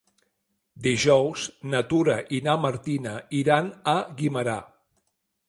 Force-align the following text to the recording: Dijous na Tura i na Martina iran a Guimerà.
Dijous 0.85 1.43
na 1.73 1.81
Tura 1.91 2.15
i 2.39 2.41
na 2.49 2.57
Martina 2.65 3.13
iran 3.43 3.71
a 3.95 3.95
Guimerà. 4.25 4.59